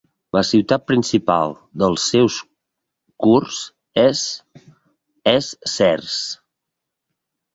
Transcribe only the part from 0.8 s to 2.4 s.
principal del seu